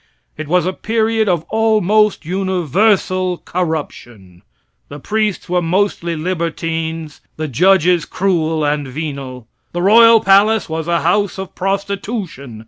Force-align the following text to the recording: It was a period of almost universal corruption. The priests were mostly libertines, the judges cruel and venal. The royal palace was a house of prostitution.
It 0.35 0.47
was 0.47 0.65
a 0.65 0.73
period 0.73 1.29
of 1.29 1.43
almost 1.49 2.25
universal 2.25 3.37
corruption. 3.37 4.41
The 4.89 4.99
priests 4.99 5.47
were 5.47 5.61
mostly 5.61 6.15
libertines, 6.15 7.21
the 7.37 7.47
judges 7.47 8.05
cruel 8.05 8.65
and 8.65 8.87
venal. 8.87 9.47
The 9.73 9.83
royal 9.83 10.19
palace 10.19 10.67
was 10.67 10.87
a 10.87 11.01
house 11.01 11.37
of 11.37 11.53
prostitution. 11.53 12.59